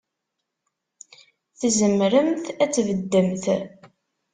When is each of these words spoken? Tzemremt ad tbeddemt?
Tzemremt 1.59 2.45
ad 2.63 2.69
tbeddemt? 2.73 3.45